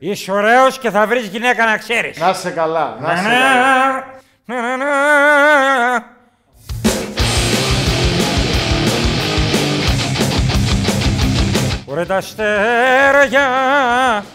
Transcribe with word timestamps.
Είσαι 0.00 0.32
ωραίος 0.32 0.78
και 0.78 0.90
θα 0.90 1.06
βρεις 1.06 1.26
γυναίκα 1.26 1.64
να 1.64 1.76
ξέρεις. 1.76 2.18
Να 2.18 2.30
είσαι 2.30 2.50
καλά. 2.50 2.96
Να 3.00 3.12
είσαι 3.12 3.22
Να, 3.22 3.28
καλά. 3.28 4.04
να, 4.44 4.60
να, 4.60 4.76
να. 4.76 4.86
Ωραία 11.86 12.06
τα 12.06 12.16
αστέρια. 12.16 13.46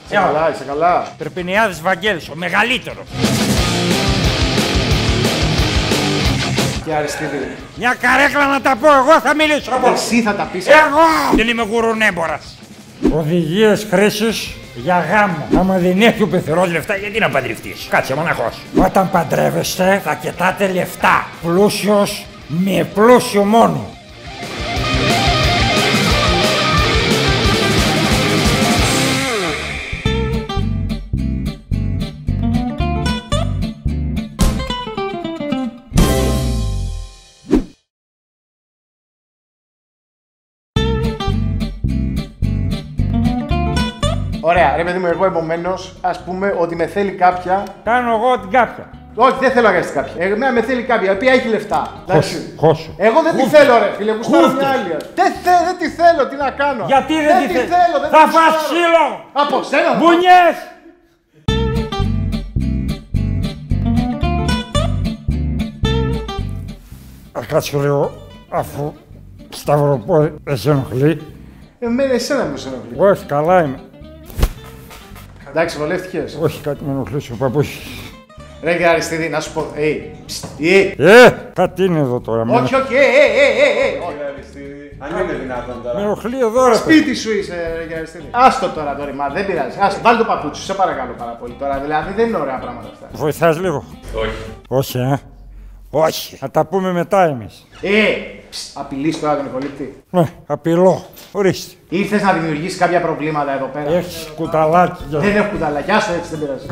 Είσαι 0.05 0.15
καλά, 0.15 0.52
είσαι 0.54 0.63
καλά. 0.68 1.07
Περπινιάδης 1.18 1.82
Βαγγέλης, 1.82 2.30
ο 2.30 2.36
μεγαλύτερος. 2.36 3.06
Και 6.86 6.94
Αριστίδη. 6.94 7.56
Μια 7.76 7.96
καρέκλα 8.00 8.46
να 8.46 8.62
τα 8.62 8.76
πω, 8.76 8.88
εγώ 8.88 9.20
θα 9.20 9.36
μιλήσω 9.36 9.72
από 9.72 9.92
Εσύ 9.92 10.22
θα 10.22 10.36
τα 10.36 10.50
πεις. 10.52 10.68
Εγώ 10.68 11.36
δεν 11.36 11.48
είμαι 11.48 11.64
γουρουνέμπορας. 11.64 12.58
Οδηγίες 13.12 13.88
χρήσης 13.90 14.50
για 14.76 14.99
γάμο. 14.99 15.47
Άμα 15.60 15.78
δεν 15.78 16.02
έχει 16.02 16.23
ο 16.23 16.27
πεθερός 16.27 16.71
λεφτά, 16.71 16.95
γιατί 16.95 17.20
να 17.20 17.30
παντρευτείς; 17.30 17.88
Κάτσε 17.89 18.16
μοναχός. 18.16 18.59
Όταν 18.85 19.09
παντρεύεστε, 19.11 20.02
θα 20.03 20.15
κοιτάτε 20.15 20.67
λεφτά. 20.67 21.27
Πλούσιος 21.41 22.25
με 22.48 22.89
πλούσιο 22.93 23.43
μόνο. 23.43 23.88
Ωραία, 44.45 44.73
ρε 44.75 44.83
παιδί 44.83 44.97
μου, 44.99 45.05
εγώ 45.07 45.25
επομένως, 45.25 45.95
ας 46.02 46.23
πούμε 46.23 46.55
ότι 46.59 46.75
με 46.75 46.85
θέλει 46.88 47.11
κάποια. 47.11 47.63
Κάνω 47.84 48.11
εγώ 48.15 48.39
την 48.39 48.49
κάποια. 48.49 48.85
Όχι, 49.15 49.35
δεν 49.39 49.51
θέλω 49.51 49.68
να 49.68 49.73
κάνεις 49.73 49.91
κάποια. 49.91 50.26
Εμένα 50.26 50.51
με 50.51 50.62
θέλει 50.62 50.84
κάποια 50.84 51.12
η 51.12 51.13
οποία 51.15 51.31
έχει 51.34 51.48
λεφτά. 51.48 51.81
Εντάξει. 52.07 52.53
Χώσου. 52.57 52.91
Εγώ 52.98 53.21
δεν 53.21 53.35
τη 53.35 53.41
Χούφτε. 53.41 53.57
θέλω, 53.57 53.77
ρε 53.77 53.91
φίλε, 53.98 54.12
γουστάρω 54.12 54.43
Χούφτε. 54.48 54.59
μια 54.59 54.70
άλλη. 54.73 54.87
Δεν, 55.15 55.31
θε, 55.43 55.51
δεν 55.65 55.77
τη 55.77 55.87
θέλω, 55.90 56.27
τι 56.29 56.35
να 56.35 56.49
κάνω. 56.51 56.84
Γιατί 56.85 57.13
δεν, 57.13 57.37
τη 57.41 57.48
τη 57.48 57.53
θε- 57.53 57.68
θέλω, 57.76 57.98
δεν 58.01 58.09
Θα 58.09 58.23
τη 58.23 58.29
φας 58.35 58.43
γουστάρω. 58.43 58.63
ξύλο. 58.68 59.05
Από 59.43 59.63
σένα. 59.63 59.90
θα- 59.91 59.98
Μπουνιές. 59.99 60.55
Θα 67.31 67.46
κάτσω 67.48 67.80
λίγο 67.80 68.12
αφού 68.50 68.94
σταυροπόδι 69.50 70.34
δεν 70.44 70.58
σε 70.58 70.70
ενοχλεί. 70.72 71.22
Εμένα 71.80 72.14
εσένα 72.14 72.46
μου 72.46 72.58
σε 72.58 72.68
ενοχλεί. 72.70 73.09
Όχι, 73.12 73.25
καλά 73.25 73.64
είμαι. 73.64 73.80
Εντάξει, 75.56 75.78
βολεύτηκες. 75.78 76.38
Όχι, 76.42 76.62
κάτι 76.62 76.84
με 76.86 76.92
ενοχλήσει 76.92 77.32
ο 77.32 77.36
παππούς. 77.36 77.68
Ρε 78.64 78.78
και 78.78 78.88
Αριστίδη, 78.88 79.30
να 79.30 79.40
σου 79.40 79.54
πω. 79.54 79.66
Ε, 79.76 79.96
ψτ, 80.26 80.46
ε. 80.62 80.80
Ε, 81.26 81.34
κάτι 81.54 81.84
είναι 81.84 82.00
εδώ 82.00 82.20
τώρα. 82.20 82.46
με- 82.46 82.56
Όχι, 82.56 82.76
όχι, 82.76 82.94
ε, 82.96 82.98
ε, 82.98 83.02
ε, 83.02 83.86
ε, 83.86 83.88
ε. 83.88 83.98
όχι. 84.08 84.18
Αν 85.00 85.09
είναι 85.24 85.34
δυνατόν 85.42 85.76
Με 85.76 85.84
τώρα. 85.84 86.00
ενοχλεί 86.00 86.40
εδώ 86.40 86.66
ρε. 86.68 86.78
παιδί. 86.78 86.98
Σπίτι 86.98 87.16
σου 87.16 87.31
είσαι, 87.38 87.76
ρε 87.78 87.86
και 87.88 87.96
Αριστίδη. 87.96 88.28
Άστο 88.31 88.70
τώρα 88.70 88.96
το 88.96 89.06
ρημά, 89.06 89.30
δεν 89.30 89.46
πειράζει. 89.46 89.78
Άστο, 89.81 90.02
βάλει 90.02 90.18
το 90.18 90.24
παπούτσι, 90.26 90.59
σου, 90.59 90.66
σε 90.66 90.74
παρακαλώ 90.74 91.14
πάρα 91.18 91.31
πολύ 91.31 91.54
τώρα. 91.59 91.80
Δηλαδή 91.80 92.14
δεν 92.14 92.28
είναι 92.28 92.38
ωραία 92.38 92.58
πράγματα 92.59 92.88
αυτά. 92.94 93.09
Βοηθάς 93.12 93.59
λίγο; 93.59 93.84
Όχι. 94.14 94.30
Όχι, 94.68 94.98
ε. 94.98 95.20
Όχι. 95.96 96.36
Θα 96.36 96.52
τα 96.52 96.66
πούμε 96.66 96.92
μετά 96.92 97.24
εμείς. 97.24 97.68
Ε, 97.82 97.90
ψ, 98.50 98.72
απειλείς 98.76 99.20
τώρα 99.20 99.36
τον 99.36 99.46
Νικολίτη. 99.46 100.04
Ναι, 100.10 100.24
απειλώ. 100.46 101.06
Ορίστε. 101.32 101.76
Ήρθες 101.90 102.22
να 102.22 102.34
δημιουργήσεις 102.34 102.78
κάποια 102.78 103.02
προβλήματα 103.02 103.54
εδώ 103.54 103.66
πέρα. 103.66 103.92
Έχεις 103.92 104.28
κουταλάκι. 104.36 105.04
για- 105.10 105.20
Δεν 105.20 105.36
έχω 105.36 105.50
κουταλακιά 105.52 106.00
στο 106.00 106.14
έτσι, 106.14 106.30
δεν 106.36 106.40
πειράζει. 106.40 106.66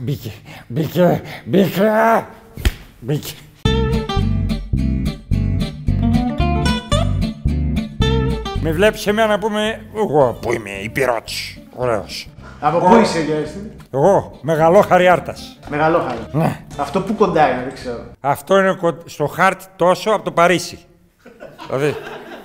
Μπήκε, 0.00 0.32
μπήκε, 0.66 1.22
μπήκε. 1.44 2.24
Μπήκε. 3.00 3.32
Με 8.62 8.72
βλέπεις 8.72 9.06
εμένα 9.06 9.26
να 9.28 9.38
πούμε, 9.38 9.80
εγώ 9.96 10.38
που 10.42 10.52
είμαι 10.52 10.70
υπηρώτης. 10.82 11.58
Ωραίος. 11.76 12.28
Από 12.60 12.78
πού 12.78 12.96
είσαι, 12.96 13.18
κύριε 13.18 13.36
Αριστίδη. 13.36 13.70
Εγώ, 13.94 14.38
μεγαλό 14.40 14.80
χαριάρτας. 14.80 15.58
Μεγαλόχαρο. 15.68 16.18
Ναι. 16.32 16.60
Αυτό 16.76 17.00
που 17.00 17.14
κοντά 17.14 17.50
είναι, 17.50 17.62
δεν 17.64 17.74
ξέρω. 17.74 18.04
Αυτό 18.20 18.58
είναι 18.58 18.74
κο- 18.80 19.02
στο 19.04 19.26
χάρτη 19.26 19.64
τόσο 19.76 20.10
από 20.10 20.22
το 20.24 20.30
Παρίσι. 20.32 20.78
δηλαδή, 21.66 21.96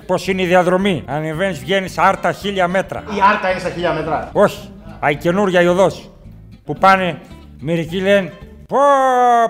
πώς 0.06 0.28
είναι 0.28 0.42
η 0.42 0.46
διαδρομή; 0.46 1.04
Ανεβαίνεις, 1.08 1.60
βγαίνεις 1.60 1.98
άρτα 1.98 2.32
χίλια 2.32 2.68
μέτρα. 2.68 3.04
Η 3.08 3.20
Άρτα 3.34 3.50
είναι 3.52 3.60
στα 3.60 3.70
χίλια 3.70 3.94
μέτρα. 3.94 4.30
Όχι, 4.34 4.72
α, 5.06 5.10
η 5.10 5.16
καινούργια 5.16 5.62
η 5.62 5.68
οδός. 5.68 6.10
Που 6.66 6.74
πάνε, 6.74 7.20
μερικοί 7.60 8.02
λένε, 8.02 8.32
Πω, 8.68 8.78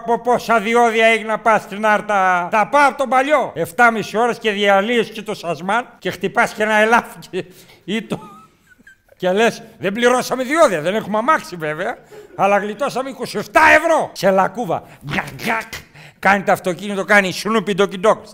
πω, 0.06 0.20
πόσα 0.24 0.60
διόδια 0.60 1.06
έχει 1.06 1.24
να 1.24 1.40
πας 1.40 1.62
στην 1.62 1.86
Άρτα. 1.86 2.48
Τα 2.52 2.68
πάω 2.72 2.88
από 2.88 2.98
τον 2.98 3.10
παλιό. 3.10 3.52
7,5 3.56 4.20
ώρες 4.20 4.38
και 4.40 4.52
διαλύεις 4.52 5.10
και 5.10 5.22
το 5.22 5.34
σασμάν 5.36 5.86
και 6.00 6.12
χτυπάς 6.12 6.54
και 6.54 6.64
ένα 6.64 6.74
ελάφι 6.76 7.18
και... 7.30 7.46
ή 7.84 8.02
το... 8.02 8.20
Και 9.26 9.32
λες, 9.32 9.64
δεν 9.78 9.92
πληρώσαμε 9.92 10.44
διόδια, 10.44 10.82
δεν 10.82 10.96
έχουμε 10.96 11.18
αμάξι 11.18 11.56
βέβαια, 11.56 11.98
αλλά 12.36 12.58
γλιτώσαμε 12.58 13.10
27 13.10 13.38
ευρώ 13.78 14.10
σε 14.14 14.30
λακκούβα. 14.30 14.84
Γκακ, 15.06 15.26
γκακ. 15.44 15.74
Κάνει 16.20 16.44
το 16.44 16.52
αυτοκίνητο, 16.52 17.04
κάνει 17.04 17.32
Snoop 17.32 17.74
Doggy 17.76 18.00
Dogg. 18.00 18.26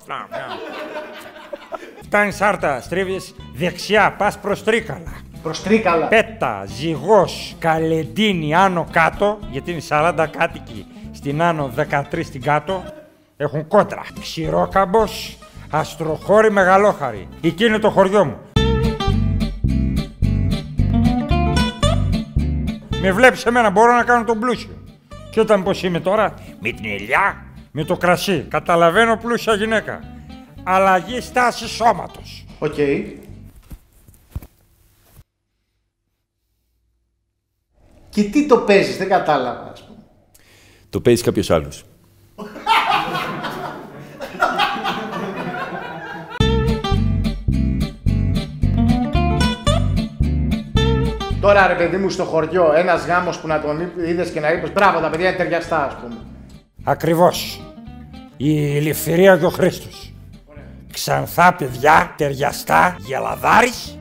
Φτάνεις 2.03 2.41
Άρτα, 2.41 2.81
στρίβεις 2.81 3.35
δεξιά, 3.55 4.15
πας 4.17 4.37
προς 4.39 4.63
Τρίκαλα. 4.63 5.13
Προς 5.43 5.63
Τρίκαλα. 5.63 6.07
Πέτα, 6.07 6.63
Ζυγός, 6.65 7.55
Καλεντίνη, 7.59 8.55
άνω 8.55 8.87
κάτω, 8.91 9.39
γιατί 9.51 9.71
είναι 9.71 9.81
40 9.89 10.27
κάτοικοι 10.37 10.85
στην 11.11 11.41
άνω, 11.41 11.71
13 11.75 12.23
στην 12.23 12.41
κάτω, 12.41 12.83
έχουν 13.37 13.67
κόντρα. 13.67 14.03
Ξηρόκαμπος, 14.21 15.37
Αστροχώρη, 15.69 16.51
Μεγαλόχαρη. 16.51 17.27
Εκεί 17.41 17.65
είναι 17.65 17.79
το 17.79 17.89
χωριό 17.89 18.25
μου. 18.25 18.37
Με 23.01 23.11
βλέπεις 23.11 23.45
εμένα, 23.45 23.69
μπορώ 23.69 23.95
να 23.95 24.03
κάνω 24.03 24.23
τον 24.23 24.39
πλούσιο. 24.39 24.83
Και 25.31 25.39
όπως 25.39 25.83
είμαι 25.83 25.99
τώρα, 25.99 26.33
με 26.59 26.71
την 26.71 26.85
ελιά, 26.85 27.45
με 27.71 27.83
το 27.83 27.97
κρασί. 27.97 28.45
Καταλαβαίνω 28.49 29.17
πλούσια 29.17 29.53
γυναίκα. 29.53 29.99
Αλλαγή 30.63 31.21
στάση 31.21 31.67
σώματος. 31.67 32.45
Οκ. 32.59 32.73
Και 38.09 38.23
τι 38.23 38.47
το 38.47 38.57
παίζεις, 38.57 38.97
δεν 38.97 39.07
κατάλαβα, 39.07 39.71
ας 39.71 39.83
πούμε. 39.85 40.03
Το 40.89 41.01
παίζει 41.01 41.23
κάποιος 41.23 41.49
άλλος. 41.49 41.83
Τώρα 51.53 51.67
ρε 51.67 51.73
παιδί 51.73 51.97
μου 51.97 52.09
στο 52.09 52.23
χωριό, 52.23 52.73
ένας 52.75 53.05
γάμος 53.05 53.39
που 53.39 53.47
να 53.47 53.61
τον 53.61 53.91
είδες 54.07 54.29
και 54.29 54.39
να 54.39 54.51
είπες 54.51 54.71
μπράβο 54.73 54.99
τα 54.99 55.09
παιδιά 55.09 55.27
είναι 55.27 55.37
ταιριαστά, 55.37 55.85
ας 55.85 55.95
πούμε. 56.01 56.15
Ακριβώς. 56.83 57.61
Η 58.37 58.77
Ελευθερία 58.77 59.37
και 59.37 59.45
ο 59.45 59.49
Χρήστος. 59.49 60.13
Ξανθά 60.93 61.53
παιδιά, 61.53 62.13
ταιριαστά, 62.17 62.95
γελαδάρης 62.99 63.97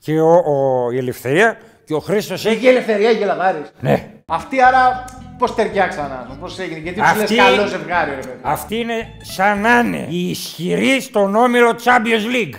και 0.00 0.20
ο, 0.20 0.32
ο- 0.34 0.90
η 0.92 0.96
Ελευθερία 0.98 1.56
και 1.84 1.94
ο 1.94 1.98
Χρήστος 2.00 2.46
έχει... 2.46 2.56
Έχει 2.56 2.66
ελευθερία 2.66 3.10
η 3.10 3.14
Γελαδάρης. 3.14 3.72
Ναι. 3.80 4.06
Αυτή 4.26 4.62
άρα 4.62 5.04
πώς 5.38 5.54
ταιριάξανε, 5.54 6.14
πώς 6.40 6.58
έγινε, 6.58 6.78
γιατί 6.78 7.00
τους 7.00 7.08
Αυτή- 7.10 7.34
λες 7.34 7.44
καλό 7.44 7.66
ζευγάρι 7.66 8.10
ρε 8.10 8.16
παιδί. 8.16 8.38
Αυτή 8.42 8.76
είναι 8.76 9.06
σαν 9.22 9.60
να 9.60 9.78
είναι 9.78 10.06
η 10.08 10.30
ισχυρή 10.30 11.00
στον 11.00 11.34
όμιλο 11.34 11.70
Champions 11.84 12.34
League. 12.34 12.58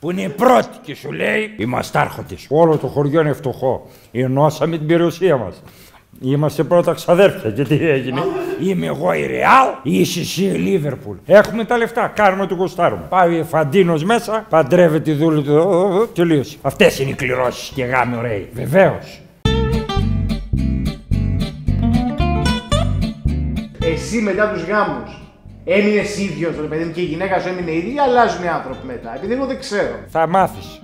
Που 0.00 0.10
είναι 0.10 0.22
η 0.22 0.28
πρώτη 0.28 0.78
και 0.82 0.94
σου 0.94 1.12
λέει 1.12 1.54
Είμαστε 1.56 1.98
άρχοντες. 1.98 2.46
Όλο 2.48 2.76
το 2.76 2.86
χωριό 2.86 3.20
είναι 3.20 3.32
φτωχό. 3.32 3.86
Ενώσαμε 4.12 4.76
την 4.78 4.86
περιουσία 4.86 5.36
μας. 5.36 5.62
Είμαστε 6.20 6.62
πρώτα 6.62 6.92
ξαδέρφια 6.92 7.50
και 7.50 7.62
τι 7.62 7.88
έγινε; 7.88 8.22
Είμαι 8.62 8.86
εγώ 8.86 9.12
η 9.12 9.26
Ρεάλ, 9.26 9.68
είσαι 9.82 10.20
εσύ 10.20 10.44
η 10.44 10.48
Λίβερπουλ. 10.48 11.16
Έχουμε 11.26 11.64
τα 11.64 11.76
λεφτά, 11.76 12.12
κάνουμε 12.14 12.46
το 12.46 12.54
γουστάρουμε. 12.54 13.02
Πάει 13.08 13.40
ο 13.40 13.44
Φαντίνο 13.44 13.94
μέσα, 14.04 14.46
παντρεύεται 14.48 15.10
τη 15.10 15.12
δούλη 15.12 15.42
του. 15.42 16.08
Τελείωσε. 16.14 16.56
Αυτές 16.62 16.98
είναι 16.98 17.10
οι 17.10 17.14
κληρώσεις 17.14 17.72
και 17.74 17.84
γάμοι 17.84 18.16
ωραίοι. 18.16 18.48
Βεβαίως. 18.52 19.20
Εσύ 23.84 24.20
μετά 24.20 24.50
τους 24.52 24.62
γάμους 24.64 25.19
έμεινες 25.74 26.18
ίδιος 26.18 26.56
ρε 26.60 26.66
παιδί 26.66 26.84
μου 26.84 26.92
και 26.92 27.00
η 27.00 27.04
γυναίκα 27.04 27.40
σου 27.40 27.48
έμεινε 27.48 27.72
ίδια 27.72 27.92
ή 27.92 27.98
αλλάζουν 27.98 28.44
οι 28.44 28.48
άνθρωποι 28.48 28.86
μετά, 28.86 29.14
επειδή 29.16 29.32
εγώ 29.32 29.46
δεν 29.46 29.58
ξέρω. 29.58 29.94
Θα 30.06 30.26
μάθεις. 30.26 30.82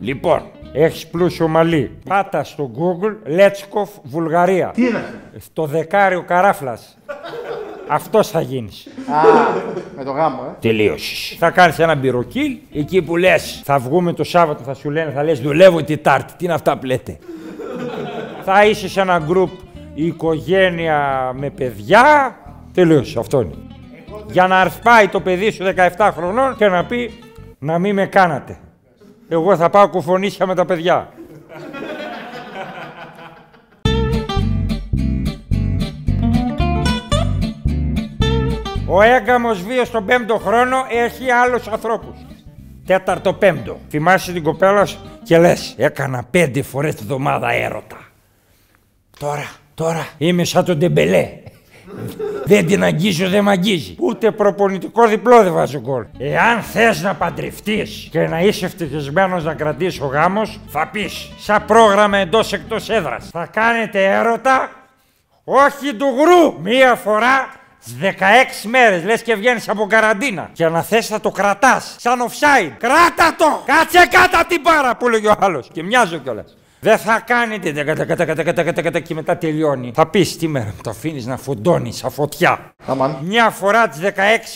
Λοιπόν, 0.00 0.42
έχεις 0.72 1.06
πλούσιο 1.06 1.48
μαλλί. 1.48 1.98
Πάτα 2.08 2.44
στο 2.44 2.70
Google, 2.78 3.38
Letskov, 3.38 3.88
Βουλγαρία. 4.02 4.70
Τι 4.74 4.86
είναι 4.86 4.96
αυτό; 4.98 5.38
Στο 5.38 5.66
δεκάριο 5.66 6.22
καράφλας. 6.22 6.98
Αυτός 7.88 8.28
θα 8.28 8.40
γίνεις. 8.40 8.86
Α, 9.06 9.20
με 9.96 10.04
το 10.04 10.10
γάμο, 10.10 10.42
ε. 10.48 10.56
Τελείωσες. 10.60 11.36
Θα 11.38 11.50
κάνεις 11.50 11.78
ένα 11.78 11.94
μπυροκύλ, 11.94 12.56
εκεί 12.74 13.02
που 13.02 13.16
λες 13.16 13.60
θα 13.64 13.78
βγούμε 13.78 14.12
το 14.12 14.24
Σάββατο, 14.24 14.62
θα 14.62 14.74
σου 14.74 14.90
λένε, 14.90 15.10
θα 15.10 15.22
λες 15.22 15.40
δουλεύω 15.40 15.82
την 15.82 16.02
Τάρτη. 16.02 16.32
Τι 16.36 16.44
είναι 16.44 16.54
αυτά 16.54 16.78
που 16.78 16.86
λέτε; 16.86 17.18
Θα 18.44 18.66
είσαι 18.66 18.88
σε 18.88 19.00
ένα 19.00 19.18
γκρουπ 19.18 19.50
η 19.94 20.06
οικογένεια 20.06 21.30
με 21.34 21.50
παιδιά. 21.50 22.36
Τελείωσε, 22.72 23.18
αυτό 23.18 23.40
είναι. 23.40 23.54
Για 24.26 24.46
να 24.46 24.60
αρθπάει 24.60 25.08
το 25.08 25.20
παιδί 25.20 25.50
σου 25.50 25.64
17 25.98 26.10
χρονών 26.14 26.56
και 26.56 26.68
να 26.68 26.84
πει 26.84 27.18
να 27.58 27.78
μην 27.78 27.94
με 27.94 28.06
κάνατε. 28.06 28.58
Εγώ 29.28 29.56
θα 29.56 29.70
πάω 29.70 29.88
κουφονίσια 29.88 30.46
με 30.46 30.54
τα 30.54 30.64
παιδιά. 30.64 31.12
Ο 38.86 39.02
έγκαμος 39.02 39.62
βίος 39.62 39.88
στον 39.88 40.04
πέμπτο 40.06 40.38
χρόνο 40.38 40.76
έχει 40.90 41.30
άλλους 41.30 41.66
ανθρώπους. 41.68 42.16
Τέταρτο 42.86 43.32
πέμπτο. 43.32 43.78
Θυμάσαι 43.88 44.32
την 44.32 44.42
κοπέλα 44.42 44.84
σου 44.84 44.98
και 45.22 45.38
λες 45.38 45.74
έκανα 45.76 46.24
πέντε 46.30 46.62
φορές 46.62 46.94
τη 46.94 47.04
βδομάδα 47.04 47.52
έρωτα. 47.52 47.96
Τώρα, 49.18 49.50
τώρα 49.74 50.06
είμαι 50.18 50.44
σαν 50.44 50.64
τον 50.64 50.78
Ντεμπελέ. 50.78 51.28
Δεν 52.44 52.66
την 52.66 52.84
αγγίζω, 52.84 53.28
δεν 53.28 53.42
μ' 53.42 53.48
αγγίζει. 53.48 53.96
Ούτε 53.98 54.30
προπονητικό 54.30 55.06
διπλό 55.06 55.42
δεν 55.42 55.52
βάζω 55.52 55.80
γκολ. 55.80 56.04
Εάν 56.18 56.62
θες 56.62 57.02
να 57.02 57.14
παντρευτείς 57.14 58.08
και 58.10 58.20
να 58.20 58.40
είσαι 58.40 58.64
ευτυχισμένος 58.64 59.44
να 59.44 59.54
κρατήσεις 59.54 60.00
ο 60.00 60.06
γάμος, 60.06 60.60
θα 60.68 60.88
πεις 60.92 61.30
σαν 61.38 61.64
πρόγραμμα 61.66 62.18
εντός 62.18 62.52
εκτός 62.52 62.88
έδρας. 62.88 63.28
Θα 63.32 63.46
κάνετε 63.46 64.04
έρωτα, 64.04 64.70
όχι 65.44 65.94
του 65.94 66.06
γρου, 66.06 66.62
μία 66.62 66.94
φορά 66.94 67.48
16 68.00 68.68
μέρες 68.68 69.04
λες 69.04 69.22
και 69.22 69.34
βγαίνεις 69.34 69.68
από 69.68 69.86
καραντίνα 69.86 70.50
και 70.52 70.68
να 70.68 70.82
θες 70.82 71.06
θα 71.06 71.20
το 71.20 71.30
κρατάς 71.30 71.96
σαν 71.98 72.20
offside. 72.20 72.72
Κράτα 72.78 73.34
το! 73.38 73.62
Κάτσε 73.64 74.08
κάτω 74.10 74.46
την 74.48 74.62
πάρα 74.62 74.96
που 74.96 75.08
λέγει 75.08 75.26
ο 75.26 75.34
άλλος 75.38 75.68
και 75.72 75.82
μοιάζω 75.82 76.18
κιόλας. 76.18 76.56
Δεν 76.84 76.98
θα 76.98 77.20
κάνετε 77.26 77.70
κατα 77.70 78.04
κατα 78.04 78.24
κατα 78.24 78.42
κατα 78.42 78.62
κατα 78.62 78.82
κατα 78.82 79.00
και 79.00 79.14
μετά 79.14 79.36
τελειώνει. 79.36 79.90
Θα 79.94 80.06
πεις 80.06 80.36
τι 80.36 80.48
μέρα 80.48 80.64
μου 80.64 80.80
το 80.82 80.90
αφήνεις 80.90 81.26
να 81.26 81.36
φουντώνει 81.36 81.92
σαν 81.92 82.10
φωτιά. 82.10 82.58
Αμάν. 82.86 83.16
Μια 83.22 83.50
φορά 83.50 83.88
τις 83.88 84.00
16 84.00 84.08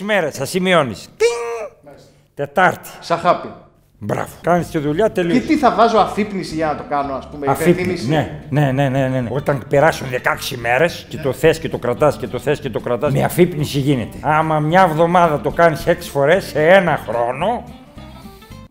μέρες 0.04 0.36
θα 0.36 0.44
σημειώνεις. 0.44 1.08
Τινγκ! 1.16 1.94
Τετάρτη. 2.34 2.88
Σαν 3.00 3.18
χάπι. 3.18 3.48
Μπράβο. 3.98 4.28
Κάνεις 4.40 4.68
τη 4.68 4.78
δουλειά 4.78 5.06
Και 5.06 5.12
τελείως. 5.12 5.46
τι 5.46 5.56
θα 5.56 5.70
βάζω 5.74 5.98
αφύπνιση 5.98 6.54
για 6.54 6.66
να 6.66 6.74
το 6.76 6.84
κάνω, 6.88 7.14
ας 7.14 7.28
πούμε, 7.28 7.46
Αφύπνι. 7.48 7.70
υπενθύμηση. 7.72 8.08
Ναι, 8.08 8.40
ναι, 8.50 8.72
ναι, 8.72 8.88
ναι, 8.88 9.08
ναι, 9.08 9.20
ναι. 9.20 9.28
Όταν 9.32 9.64
περάσουν 9.68 10.06
16 10.10 10.56
μέρες 10.56 11.06
και 11.08 11.16
το 11.16 11.32
θες 11.32 11.58
και 11.58 11.68
το 11.68 11.78
κρατάς 11.78 12.16
και 12.16 12.26
το 12.26 12.38
θες 12.38 12.60
και 12.60 12.70
το 12.70 12.80
κρατάς, 12.80 13.12
με 13.12 13.22
αφύπνιση 13.22 13.78
γίνεται. 13.78 14.16
Άμα 14.20 14.58
μια 14.60 14.82
εβδομάδα 14.82 15.40
το 15.40 15.50
κάνεις 15.50 15.86
6 15.86 16.10
φορές 16.10 16.44
σε 16.44 16.66
ένα 16.68 17.00
χρόνο. 17.08 17.64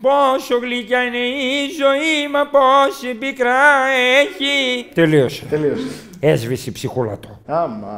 Πόσο 0.01 0.57
γλυκιά 0.61 1.03
είναι 1.03 1.17
η 1.17 1.69
ζωή, 1.79 2.27
μα 2.31 2.45
πόση 2.47 3.13
πικρά 3.13 3.87
έχει. 4.19 4.85
Τελείωσε. 4.93 5.45
Τελείωσε. 5.49 5.87
Έσβησε 6.19 6.69
η 6.69 6.71
ψυχούλα 6.73 7.17
του. 7.17 7.41
Άμα. 7.45 7.97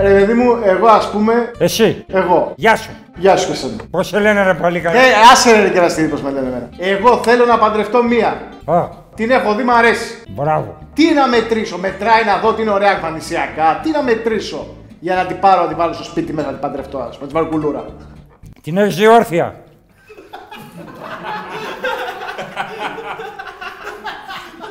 Ρε 0.00 0.14
παιδί 0.14 0.32
μου, 0.32 0.58
εγώ 0.64 0.86
ας 0.88 1.10
πούμε, 1.10 1.50
Εσύ. 1.58 2.04
εγώ. 2.12 2.52
Γεια 2.56 2.76
σου. 2.76 2.90
Γεια 3.16 3.36
σου 3.36 3.46
και 3.46 3.52
εσένα. 3.52 3.76
Πώς 3.90 4.06
σε 4.06 4.18
λένε 4.20 4.42
ρε 4.42 4.54
παλικάρι. 4.54 4.96
Ε, 4.98 5.00
άσε 5.32 5.60
ρε 5.62 5.68
κεραστήρι 5.68 6.08
πως 6.08 6.22
με 6.22 6.30
λένε 6.30 6.46
εμένα. 6.46 6.68
Εγώ 6.78 7.20
θέλω 7.24 7.44
να 7.44 7.58
παντρευτώ 7.58 8.02
μία. 8.02 8.42
Α, 8.64 8.88
Την 9.14 9.30
έχω 9.30 9.54
δει, 9.54 9.62
μ' 9.62 9.70
αρέσει. 9.70 10.22
μπράβο. 10.28 10.78
Τι 10.94 11.12
να 11.14 11.28
μετρήσω, 11.28 11.78
μετράει 11.78 12.24
να 12.24 12.36
δω 12.38 12.52
την 12.52 12.68
ωραία 12.68 12.90
εμφανισιακά. 12.94 13.80
Τι 13.82 13.90
να 13.90 14.02
μετρήσω 14.02 14.66
για 15.04 15.14
να 15.14 15.26
την 15.26 15.38
πάρω, 15.38 15.62
να 15.62 15.68
την 15.68 15.76
βάλω 15.76 15.92
στο 15.92 16.04
σπίτι 16.04 16.32
μέσα, 16.32 16.46
να 16.46 16.52
την 16.52 16.62
παντρευτώ, 16.62 16.98
ας 16.98 17.16
πούμε, 17.16 17.20
να 17.20 17.26
την 17.26 17.36
βάλω 17.36 17.46
κουλούρα. 17.46 17.84
Την 18.62 18.76
έχεις 18.76 18.96
δει 18.96 19.06
όρθια. 19.06 19.54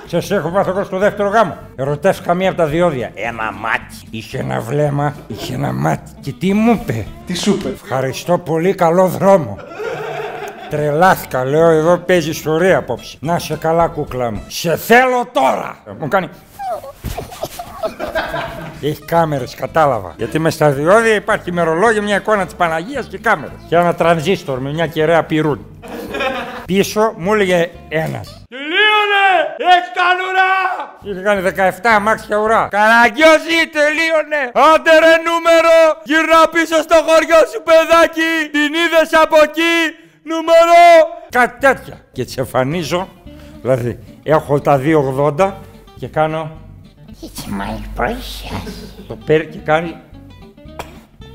Σε 0.05 0.35
έχω 0.35 0.49
πάθει 0.49 0.69
εγώ 0.69 0.83
στο 0.83 0.97
δεύτερο 0.97 1.29
γάμο. 1.29 1.57
Ερωτεύει 1.75 2.21
καμία 2.21 2.49
από 2.49 2.57
τα 2.57 2.65
διόδια. 2.65 3.11
Ένα 3.13 3.51
μάτι. 3.51 3.95
Είχε 4.09 4.37
ένα 4.37 4.59
βλέμμα, 4.59 5.15
είχε 5.27 5.53
ένα 5.53 5.73
μάτι. 5.73 6.11
Και 6.21 6.31
τι 6.31 6.53
μου 6.53 6.71
είπε; 6.71 7.05
Τι 7.25 7.35
σου 7.35 7.51
είπε; 7.51 7.69
Ευχαριστώ 7.69 8.37
πολύ, 8.37 8.73
καλό 8.73 9.07
δρόμο. 9.07 9.57
Τρελάθηκα, 10.69 11.45
λέω 11.45 11.69
εδώ 11.69 11.97
παίζεις 11.97 12.35
ιστορία 12.35 12.77
απόψε. 12.77 13.17
Να 13.19 13.39
σε 13.39 13.55
καλά, 13.55 13.87
κούκλα 13.87 14.31
μου. 14.31 14.41
Σε 14.47 14.75
θέλω 14.75 15.29
τώρα. 15.31 15.77
Μου 15.99 16.07
κάνει. 16.07 16.29
Έχει 18.83 19.01
κάμερες, 19.05 19.55
κατάλαβα. 19.55 20.13
Γιατί 20.17 20.39
με 20.39 20.49
στα 20.49 20.69
διόδια 20.71 21.15
υπάρχει 21.15 21.49
ημερολόγιο, 21.49 22.01
μια 22.01 22.15
εικόνα 22.15 22.45
της 22.45 22.55
Παναγίας 22.55 23.07
και 23.07 23.17
κάμερες. 23.17 23.57
Και 23.69 23.75
ένα 23.75 23.95
τρανζίστορ 23.95 24.59
με 24.59 24.71
μια 24.71 24.87
κεραία 24.87 25.23
πυρούν. 25.23 25.65
Πίσω 26.65 27.13
μου 27.17 27.33
έλεγε 27.33 27.69
ένας. 27.89 28.43
Τελείωνε! 28.49 29.29
Έχεις 29.57 29.91
κανουρά! 29.99 30.53
Είχε 31.01 31.21
κάνει 31.21 31.41
17 31.81 31.95
αμάξια 31.95 32.37
ουρά. 32.37 32.67
Καραγκιόζη, 32.71 33.59
τελείωνε! 33.77 34.41
Άντε 34.73 34.91
ρε 34.99 35.15
νούμερο! 35.27 35.77
Γύρνα 36.03 36.47
πίσω 36.51 36.81
στο 36.81 36.95
χωριό 37.07 37.39
σου, 37.51 37.61
παιδάκι! 37.67 38.31
Την 38.51 38.71
είδες 38.81 39.21
από 39.23 39.37
εκεί! 39.43 39.75
Νούμερο! 40.23 40.81
Κάτι 41.29 41.59
τέτοια. 41.59 41.95
Και 42.11 42.25
της 42.25 42.37
εμφανίζω, 42.37 43.07
δηλαδή 43.61 43.99
έχω 44.23 44.59
τα 44.61 44.81
2,80 44.83 45.51
και 45.99 46.07
κάνω. 46.07 46.51
It's 47.23 47.45
my 47.47 48.01
precious. 48.01 48.71
Το 49.07 49.17
παίρνει 49.25 49.45
και 49.51 49.57
κάνει. 49.57 49.95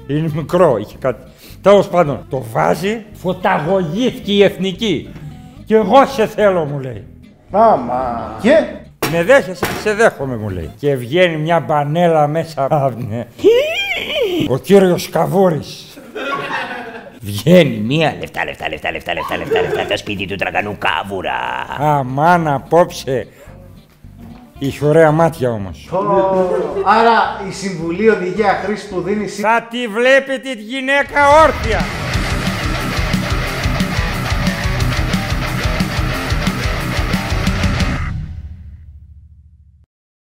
Είναι 0.06 0.30
μικρό, 0.34 0.76
είχε 0.76 0.96
κάτι. 1.00 1.22
Τέλο 1.62 1.82
πάντων, 1.82 2.26
το 2.30 2.44
βάζει, 2.52 3.04
φωταγωγήθηκε 3.12 4.32
η 4.32 4.42
εθνική. 4.42 5.10
Και 5.64 5.74
εγώ 5.74 6.06
σε 6.06 6.26
θέλω, 6.26 6.64
μου 6.64 6.78
λέει. 6.78 7.04
Άμα. 7.50 8.36
Και. 8.40 8.66
Με 9.12 9.24
δέχεσαι 9.24 9.66
και 9.66 9.80
σε 9.82 9.94
δέχομαι, 9.94 10.36
μου 10.36 10.48
λέει. 10.48 10.70
Και 10.78 10.94
βγαίνει 10.94 11.36
μια 11.36 11.60
μπανέλα 11.60 12.26
μέσα. 12.26 12.66
Α, 12.70 12.90
ναι. 13.08 13.26
Ο 14.48 14.58
κύριος 14.58 15.08
Καβούρης. 15.08 15.98
Βγαίνει 17.20 17.76
μία 17.76 18.16
Λεφτά, 18.20 18.44
λεφτά, 18.44 18.68
λεφτά, 18.68 18.92
λεφτά, 18.92 19.14
λεφτά, 19.14 19.36
λεφτά, 19.36 19.60
λεφτά, 19.60 19.86
το 19.86 19.96
σπίτι 19.96 20.26
του 20.26 20.36
τραγανού 20.36 20.76
κάβουρα. 20.78 21.66
Αμάν 21.78 22.48
απόψε. 22.48 23.26
Είχε 24.58 24.84
ωραία 24.84 25.10
μάτια 25.10 25.50
όμως. 25.50 25.88
Άρα 26.84 27.40
η 27.48 27.52
συμβουλή 27.52 28.08
οδηγία 28.08 28.60
χρήσης 28.64 28.88
που 28.88 29.00
δίνει 29.00 29.26
Θα 29.26 29.66
τη 29.70 29.86
βλέπετε 29.86 30.54
τη 30.54 30.62
γυναίκα 30.62 31.28
όρθια. 31.44 31.80